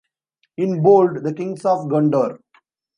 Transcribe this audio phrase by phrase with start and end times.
[0.57, 2.39] "In bold, the kings of Gondor"